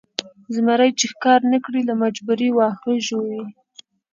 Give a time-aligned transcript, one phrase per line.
[0.55, 3.41] زمری چې ښکار نه کړي له مجبورۍ واښه ژوي.